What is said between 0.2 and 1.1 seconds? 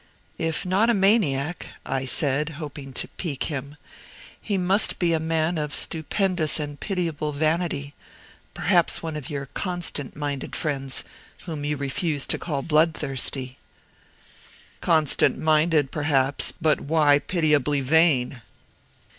"If not a